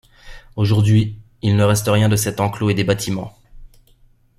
Aujourd'hui, 0.55 1.19
il 1.43 1.55
ne 1.55 1.63
reste 1.63 1.85
rien 1.87 2.09
de 2.09 2.15
cet 2.15 2.39
enclos 2.39 2.71
et 2.71 2.73
des 2.73 2.83
bâtiments. 2.83 3.37